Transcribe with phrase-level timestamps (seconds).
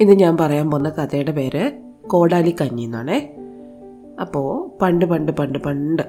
[0.00, 1.70] ഇന്ന് ഞാൻ പറയാൻ പോകുന്ന കഥയുടെ പേര്
[2.06, 3.36] കോടാലി കഞ്ഞി എന്നാണേ.
[4.20, 6.02] അപ്പോൾ പണ്ട് പണ്ട് പണ്ട് പണ്ട്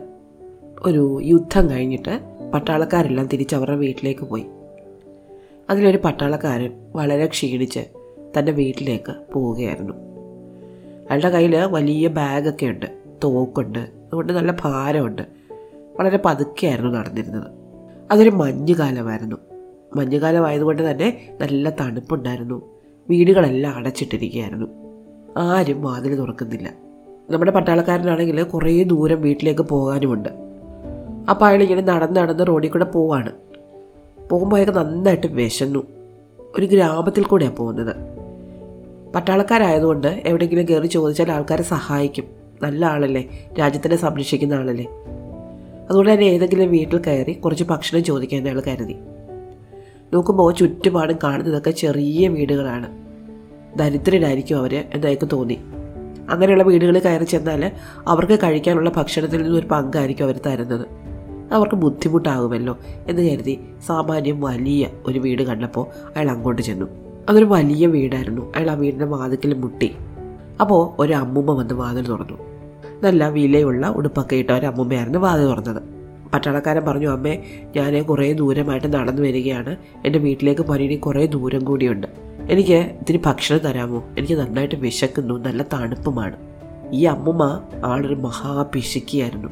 [0.86, 2.20] ഒരു യുദ്ധം കഴിഞ്ഞിട്ട്
[2.54, 4.46] പട്ടാളക്കാരെല്ലാം തിരിച്ച് അവരുടെ വീട്ടിലേക്ക് പോയി.
[5.70, 7.80] അതിലൊരു പട്ടാളക്കാരൻ വളരെ ക്ഷീണിച്ച്
[8.40, 9.94] തന്റെ വീട്ടിലേക്ക് പോവുകയായിരുന്നു.
[11.10, 12.86] അയാളുടെ കയ്യിൽ വലിയ ബാഗൊക്കെ ഉണ്ട്
[13.24, 15.22] തോക്കുണ്ട് അതുകൊണ്ട് നല്ല ഭാരമുണ്ട്.
[16.00, 17.48] വളരെ പതുക്കെയായിരുന്നു നടന്നിരുന്നത്.
[18.12, 19.36] അതൊരു മഞ്ഞുകാലമായിരുന്നു.
[19.96, 22.75] മഞ്ഞുകാലമായതുകൊണ്ട് തന്നെ നല്ല തണുപ്പുണ്ടായിരുന്നു.
[23.10, 24.68] വീടുകളെല്ലാം അടച്ചിട്ടിരിക്കുകയായിരുന്നു.
[25.38, 26.72] ആരും വാതിൽ തുറക്കുന്നില്ല.
[27.30, 30.30] നമ്മുടെ പട്ടാളക്കാരനാണെങ്കിൽ കുറേ ദൂരം വീട്ടിലേക്ക് പോകാനുമുണ്ട്.
[31.30, 33.32] അപ്പോൾ അയാൾ ഇങ്ങനെ നടന്ന് നടന്ന് റോഡിൽ കൂടെ പോവാണ്.
[34.30, 35.84] പോകുമ്പോൾ അയാൾക്ക് നന്നായിട്ട് വിശന്നു.
[36.60, 37.96] ഒരു ഗ്രാമത്തിൽ കൂടെയാണ് പോകുന്നത്.
[39.16, 42.24] പട്ടാളക്കാരായതുകൊണ്ട് എവിടെയെങ്കിലും കയറി ചോദിച്ചാൽ ആൾക്കാരെ സഹായിക്കും.
[42.62, 44.86] നല്ല ആളല്ലേ രാജ്യത്തിനെ സംരക്ഷിക്കുന്ന ആളല്ലേ.
[45.90, 48.96] അതുകൊണ്ട് തന്നെ ഏതെങ്കിലും വീട്ടിൽ കയറി കുറച്ച് ഭക്ഷണം ചോദിക്കാൻ അയാൾ കരുതി.
[50.16, 53.06] നോക്കുമ്പോൾ ചുറ്റുപാടും കാണുന്നതൊക്കെ ചെറിയ വീടുകളാണ്.
[53.80, 55.60] ദരിദ്രരായിരിക്കും അവർ എന്ന് അയാൾക്ക് തോന്നി.
[56.30, 57.72] അങ്ങനെയുള്ള വീടുകളിൽ കയറി ചെന്നാൽ
[58.08, 60.88] അവർക്ക് കഴിക്കാനുള്ള ഭക്ഷണത്തിൽ നിന്നൊരു പങ്കായിരിക്കും അവർ തരുന്നത്.
[61.52, 66.86] അവർക്ക് ബുദ്ധിമുട്ടാകുമല്ലോ എന്ന് കരുതി സാമാന്യം വലിയ ഒരു വീട് കണ്ടപ്പോൾ അയാൾ അങ്ങോട്ട് ചെന്നു.
[67.30, 68.54] അതൊരു വലിയ വീടായിരുന്നു.
[68.56, 69.96] അയാൾ ആ വീടിന്റെ വാതിക്കൽ മുട്ടി.
[70.62, 72.38] അപ്പോൾ ഒരു അമ്മുമ്മ വന്ന് വാതിൽ തുറന്നു.
[73.04, 75.95] നല്ല വിലയുള്ള ഉടുപ്പൊക്കെ ഇട്ട ഒരു അമ്മുമ്മയായിരുന്നു വാതിൽ തുറന്നത്.
[76.36, 77.44] പട്ടാളക്കാരൻ പറഞ്ഞു അമ്മേ
[77.76, 79.76] ഞാൻ കുറേ ദൂരമായിട്ട് നടന്നു വരികയാണ്.
[80.06, 82.08] എന്റെ വീട്ടിലേക്ക് പോകാൻ കുറേ ദൂരം കൂടിയുണ്ട്.
[82.50, 84.04] എനിക്ക് ഇത്തിരി ഭക്ഷണം തരാമോ?
[84.18, 86.36] എനിക്ക് നന്നായിട്ട് വിശക്കുന്നു നല്ല തണുപ്പുമാണ്.
[86.92, 89.50] ഈ അമ്മുമ്മ ആളൊരു മഹാപിശുക്കിയായിരുന്നു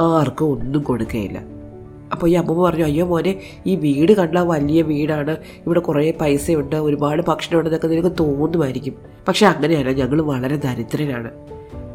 [0.00, 1.42] ആർക്കും ഒന്നും കൊടുക്കുകയില്ല.
[2.12, 5.36] അപ്പോൾ ഈ അമ്മമ്മ പറഞ്ഞു അയ്യോ മോനെ ഈ വീട് കണ്ടാൽ വലിയ വീടാണ്.
[5.66, 8.94] ഇവിടെ കുറേ പൈസയുണ്ട് ഒരുപാട് ഭക്ഷണമുണ്ട് എന്നൊക്കെ നിനക്ക് തോന്നുമായിരിക്കും.
[9.28, 11.30] പക്ഷെ അങ്ങനെയല്ല ഞങ്ങൾ വളരെ ദരിദ്രരാണ്.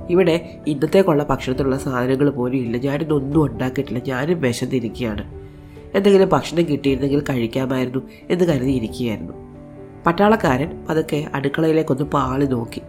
[0.09, 2.77] ഇവിടെ ഇന്നത്തേക്കുള്ള ഭക്ഷണത്തിനുള്ള സാധനങ്ങൾ പോലും ഇല്ല.
[2.77, 4.03] ഞാനിതൊന്നും ഉണ്ടാക്കിയിട്ടില്ല.
[4.07, 5.47] ഞാനും വിശന്നിരിക്കുകയാണ്.
[5.95, 7.99] എന്തെങ്കിലും ഭക്ഷണം കിട്ടിയിരുന്നെങ്കിൽ കഴിക്കാമായിരുന്നു
[8.29, 9.33] എന്ന് കരുതി ഇരിക്കുകയായിരുന്നു
[10.05, 12.81] പട്ടാളക്കാരൻ പതുക്കെ അടുക്കളയിലേക്കൊന്ന് പാളി നോക്കി.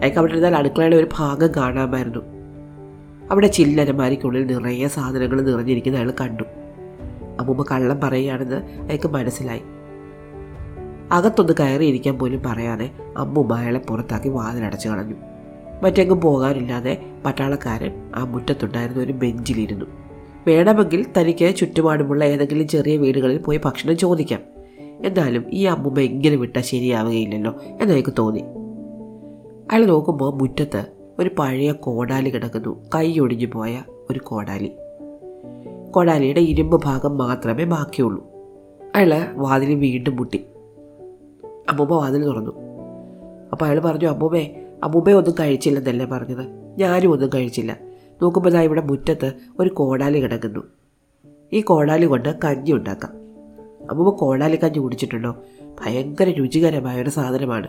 [0.00, 2.20] അയാൾക്ക് അവിടെ ഇരുന്നാൽ അടുക്കളയുടെ ഒരു ഭാഗം കാണാമായിരുന്നു.
[3.30, 6.42] അവിടെ ചില്ലരമാരിക്കുള്ളിൽ നിറയെ സാധനങ്ങൾ നിറഞ്ഞിരിക്കുന്ന അയാൾ കണ്ടു.
[7.40, 9.62] അമ്മൂമ്മ കള്ളം പറയുകയാണെന്ന് അയാൾക്ക് മനസ്സിലായി.
[11.12, 15.14] അകത്തൊന്ന് കയറിയിരിക്കാൻ പോലും പറയാതെ അമ്മൂമ്മ അയാളെ പുറത്താക്കി വാതിലടച്ചു കളഞ്ഞു.
[15.82, 19.86] മറ്റെങ്ങും പോകാനില്ലാതെ പട്ടാളക്കാരൻ ആ മുറ്റത്തുണ്ടായിരുന്ന ഒരു ബെഞ്ചിലിരുന്നു.
[20.46, 24.40] വേണമെങ്കിൽ തനിക്ക് ചുറ്റുപാടുമുള്ള ഏതെങ്കിലും ചെറിയ വീടുകളിൽ പോയി ഭക്ഷണം ചോദിക്കാം.
[24.78, 28.40] എന്നാലും ഈ അമ്മുമ്മ ഇങ്ങനെ വിട്ടാൽ ശരിയാവുകയില്ലല്ലോ എന്നയാൾക്ക് തോന്നി.
[29.72, 30.86] അയാൾ നോക്കുമ്പോൾ മുറ്റത്ത്
[31.18, 32.84] ഒരു പഴയ കോടാലി കിടക്കുന്നു.
[32.94, 34.72] കൈ ഒടിഞ്ഞു പോയ ഒരു കോടാലി.
[35.90, 38.26] കോടാലിയുടെ ഇരുമ്പ് ഭാഗം മാത്രമേ ബാക്കിയുള്ളൂ.
[38.96, 40.44] അയാൾ വാതിൽ വീണ്ടും മുട്ടി.
[41.70, 42.50] അമ്മൂമ്മ വാതിൽ തുറന്നു.
[43.52, 46.46] അപ്പോൾ അയാൾ പറഞ്ഞു അമ്മൂമ്മേ അമ്മൂമ്മ ഒന്നും കഴിച്ചില്ലെന്നല്ലേ പറഞ്ഞത്?
[46.78, 47.76] ഞാനും ഒന്നും കഴിച്ചില്ല.
[48.22, 50.60] നോക്കുമ്പോൾ ദാ ഇവിടെ മുറ്റത്ത് ഒരു കോടാലി കിടക്കുന്നു.
[51.52, 53.12] ഈ കോടാലി കൊണ്ട് കഞ്ഞി ഉണ്ടാക്കാം.
[53.90, 55.36] അബൂബ കോടാലി കഞ്ഞി കുടിച്ചിട്ടുണ്ടോ?
[55.80, 57.68] ഭയങ്കര രുചികരമായ ഒരു സാധനമാണ്.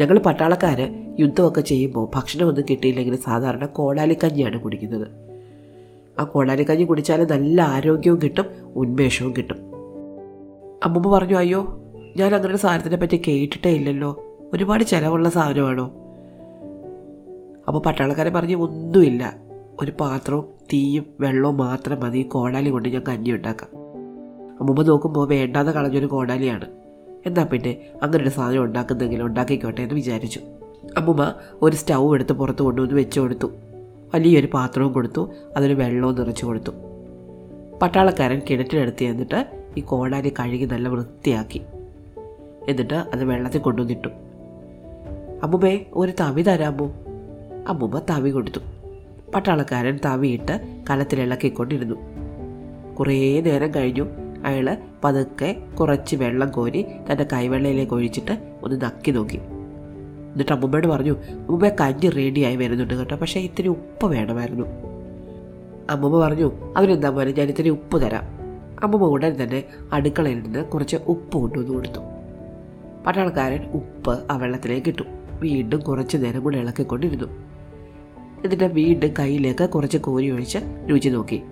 [0.00, 5.08] ഞങ്ങൾ പട്ടാളക്കാർ യുദ്ധമൊക്കെ ചെയ്യുമ്പോൾ ഭക്ഷണമൊന്നും കിട്ടിയില്ലെങ്കിൽ സാധാരണ കോടാലി കഞ്ഞിയാണ് കുടിക്കുന്നത്.
[6.18, 8.46] ആ കോടാലി കഞ്ഞി കുടിച്ചാൽ നല്ല ആരോഗ്യവും കിട്ടും
[8.76, 9.56] ഉന്മേഷവും കിട്ടും.
[10.84, 11.82] അമ്മൂമ്മ പറഞ്ഞു അയ്യോ
[12.16, 14.24] ഞാൻ അങ്ങനെ സാധനത്തിനെ പറ്റി കേട്ടിട്ടേ ഇല്ലല്ലോ.
[14.52, 16.03] ഒരുപാട് ചിലവുള്ള സാധനമാണോ?
[17.68, 19.36] അപ്പോൾ പട്ടാളക്കാരെ പറഞ്ഞ് ഒന്നുമില്ല.
[19.80, 22.18] ഒരു പാത്രവും തീയും വെള്ളവും മാത്രം മതി.
[22.18, 23.70] ഈ കോടാലി കൊണ്ട് ഞാൻ കഞ്ഞി ഉണ്ടാക്കാം.
[24.60, 26.66] അമ്മൂമ്മ നോക്കുമ്പോൾ വേണ്ടാതെ കളഞ്ഞൊരു കോടാലിയാണ്.
[27.26, 30.40] എന്നാൽ പിന്നെ അങ്ങനെ ഒരു സാധനം ഉണ്ടാക്കുന്നെങ്കിലും ഉണ്ടാക്കിക്കോട്ടെ എന്ന് വിചാരിച്ചു.
[30.96, 33.46] അമ്മുമ്മ ഒരു സ്റ്റൗ എടുത്ത് പുറത്ത് കൊണ്ടുവന്ന് വെച്ച് കൊടുത്തു.
[34.14, 35.30] വലിയൊരു പാത്രവും കൊടുത്തു.
[35.56, 36.72] അതൊരു വെള്ളവും നിറച്ചു കൊടുത്തു.
[37.82, 41.60] പട്ടാളക്കാരൻ കിണറ്റിനടുത്ത് എന്നിട്ട് ഈ കോടാലി കഴുകി നല്ല വൃത്തിയാക്കി.
[42.68, 44.08] എന്നിട്ട് അത് വെള്ളത്തിൽ കൊണ്ടുവന്നിട്ടു.
[45.42, 46.94] അമ്മുമ്മേ ഒരു തവി തരാമോ?
[47.68, 48.58] അമ്മുമ്മ താവി കൊടുത്തു.
[49.34, 51.94] പട്ടാളക്കാരൻ താവിയിട്ട് കലത്തിലിളക്കിക്കൊണ്ടിരുന്നു
[52.94, 54.06] കുറേ നേരം കഴിഞ്ഞു.
[54.44, 59.36] അയാൾ പതുക്കെ കുറച്ച് വെള്ളം കോരി തന്റെ കൈവെള്ളയിലേക്ക് ഒഴിച്ചിട്ട് ഒന്ന് നക്കി നോക്കി.
[59.36, 64.66] എന്നിട്ട് അമ്മൂമ്മയോട് പറഞ്ഞു അമ്മൂമ്മ കഞ്ഞി റെഡിയായി വരുന്നുണ്ട് കേട്ടോ പക്ഷേ ഇത്തിരി ഉപ്പ് വേണമായിരുന്നു.
[65.90, 68.22] അമ്മൂമ്മ പറഞ്ഞു അവരെന്താ പോലെ ഞാൻ ഇത്തിരി ഉപ്പ് തരാം.
[68.82, 72.00] അമ്മൂമ്മ ഉടൻ തന്നെ അടുക്കളയിൽ നിന്ന് കുറച്ച് ഉപ്പ് കൊണ്ടുവന്ന് കൊടുത്തു.
[73.06, 75.02] പട്ടാളക്കാരൻ ഉപ്പ് ആ വെള്ളത്തിലേക്ക് ഇട്ടു.
[75.40, 77.53] വീണ്ടും കുറച്ച് നേരം കൂടെ ഇളക്കിക്കൊണ്ടിരുന്നു.
[78.44, 80.58] എന്നിട്ട് വീണ്ടും കയ്യിലേക്ക് കുറച്ച് കോരി ഒഴിച്ച്
[80.90, 81.42] രുചി നോക്കി.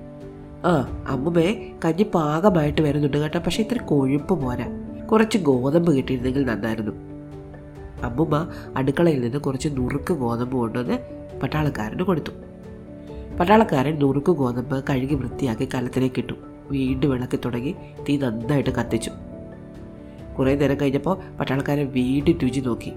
[0.64, 4.66] ആ അമ്മുമേ കഞ്ഞി പാകമായിട്ട് വരുന്നുണ്ട് കേട്ടോ പക്ഷെ ഇത്ര കൊഴുപ്പ് പോരാ.
[5.12, 6.92] കുറച്ച് ഗോതമ്പ് കിട്ടിയിരുന്നെങ്കിൽ നന്നായിരുന്നു.
[8.02, 10.98] അമ്മുമ്മ അടുക്കളയിൽ നിന്ന് കുറച്ച് നുറുക്ക് ഗോതമ്പ് കൊണ്ടുവന്ന്
[11.38, 12.30] പട്ടാളക്കാരന് കൊടുത്തു.
[13.40, 16.32] പട്ടാളക്കാരൻ നുറുക്ക് ഗോതമ്പ് കഴുകി വൃത്തിയാക്കി കലത്തിലേക്ക് ഇട്ടു.
[16.70, 17.74] വീണ്ടും വിളക്കി തുടങ്ങി
[18.08, 19.10] തീ നന്നായിട്ട് കത്തിച്ചു.
[20.38, 22.92] കുറേ നേരം കഴിഞ്ഞപ്പോൾ പട്ടാളക്കാരൻ വീണ്ടും രുചി നോക്കി.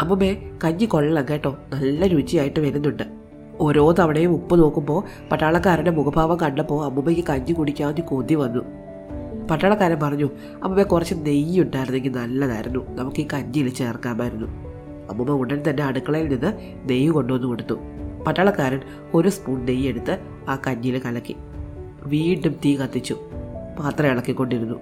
[0.00, 1.56] അമ്മുമ്മേ കഞ്ഞി കൊള്ളാം കേട്ടോ.
[1.72, 3.02] നല്ല രുചിയായിട്ട് വരുന്നുണ്ട്.
[3.60, 8.60] ഓരോ തവണയും ഉപ്പ് നോക്കുമ്പോൾ പട്ടാളക്കാരന്റെ മുഖഭാവം കണ്ടപ്പോൾ അമ്മമ്മയ്ക്ക് കഞ്ഞി കുടിക്കാവുന്ന കൊതി വന്നു.
[9.50, 10.24] പട്ടാളക്കാരൻ പറഞ്ഞു
[10.62, 12.86] അമ്മമ്മ കുറച്ച് നെയ്യ് ഉണ്ടായിരുന്നെങ്കിൽ നല്ലതായിരുന്നു.
[12.90, 14.46] നമുക്ക് ഈ കഞ്ഞിയിൽ ചേർക്കാമായിരുന്നു.
[15.10, 16.52] അമ്മമ്മ ഉടൻ തന്നെ അടുക്കളയിൽ നിന്ന്
[16.90, 17.74] നെയ്യ് കൊണ്ടുവന്ന് കൊടുത്തു.
[18.26, 18.80] പട്ടാളക്കാരൻ
[19.14, 20.18] ഒരു സ്പൂൺ നെയ്യ് എടുത്ത്
[20.48, 21.36] ആ കഞ്ഞിയിൽ കലക്കി.
[22.02, 23.16] വീണ്ടും തീ കത്തിച്ചു.
[23.78, 24.74] പാത്രം ഇളക്കിക്കൊണ്ടിരുന്നു.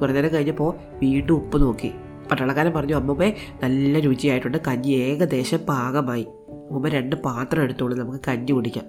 [0.00, 1.92] കുറേ നേരം കഴിഞ്ഞപ്പോൾ വീണ്ടും ഉപ്പ് നോക്കി.
[2.32, 4.58] പട്ടാളക്കാരൻ പറഞ്ഞു അമ്മമ്മേ നല്ല രുചിയായിട്ടുണ്ട്.
[4.68, 6.22] കഞ്ഞി ഏകദേശം പാകമായി.
[6.48, 8.84] അമ്മമ്മ രണ്ട് പാത്രം എടുത്തോളൂ നമുക്ക് കഞ്ഞി കുടിക്കാം.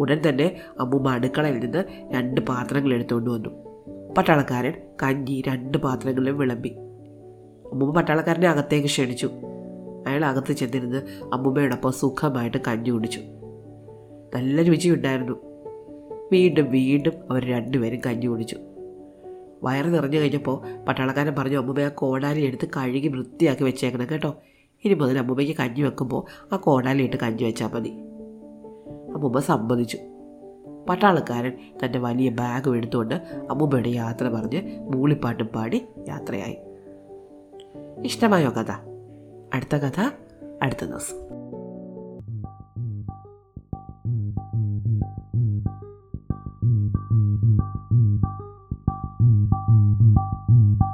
[0.00, 3.48] ഉടൻ തന്നെ അമ്മൂമ്മ അടുക്കളയിൽ നിന്ന് രണ്ട് പാത്രങ്ങൾ എടുത്തുകൊണ്ട് വന്നു.
[4.18, 4.72] പട്ടാളക്കാരൻ
[5.02, 6.68] കഞ്ഞി രണ്ട് പാത്രങ്ങളിലും വിളമ്പി.
[7.72, 9.30] അമ്മൂമ്മ പട്ടാളക്കാരനെ അകത്തേക്ക് ക്ഷണിച്ചു.
[10.06, 10.98] അയാൾ അകത്ത് ചെന്നിരുന്ന്
[11.32, 13.20] അമ്മൂമ്മയോടൊപ്പം സുഖമായിട്ട് കഞ്ഞി കുടിച്ചു.
[14.34, 15.32] നല്ല രുചിയുണ്ടായിരുന്നു.
[16.32, 18.56] വീണ്ടും വീണ്ടും അവർ രണ്ടുപേരും കഞ്ഞി കുടിച്ചു.
[19.62, 24.36] വയറ് നിറഞ്ഞു കഴിഞ്ഞപ്പോൾ പട്ടാളക്കാരൻ പറഞ്ഞു അമ്മുമ്മയെ ആ കോടാലി എടുത്ത് കഴുകി വൃത്തിയാക്കി വെച്ചേക്കണം കേട്ടോ.
[24.84, 27.88] ഇനി മുതൽ അമ്മുമ്മയ്ക്ക് കഞ്ഞി വെക്കുമ്പോൾ ആ കോടാലി ഇട്ട് കഞ്ഞി വെച്ചാൽ മതി.
[29.14, 29.98] അമ്മുമ്മ സമ്മതിച്ചു.
[30.88, 31.52] പട്ടാളക്കാരൻ
[31.84, 33.14] തന്റെ വലിയ ബാഗും എടുത്തുകൊണ്ട്
[33.50, 36.56] അമ്മുമ്മയുടെ യാത്ര പറഞ്ഞ് മൂളിപ്പാട്ടും പാടി യാത്രയായി.
[38.04, 38.70] ഇഷ്ടമായോ കഥ?
[39.54, 40.10] അടുത്ത കഥ
[40.62, 41.39] അടുത്ത ദിവസം.
[50.16, 50.89] Mm-hmm.